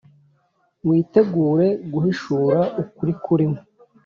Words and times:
witegure 0.87 1.67
guhishura 1.93 2.59
ukuri 2.81 3.13
kurimo, 3.23 3.59